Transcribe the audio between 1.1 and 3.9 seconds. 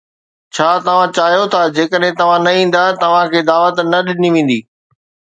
چاهيو ٿا جيڪڏهن توهان نه ايندا، توهان کي دعوت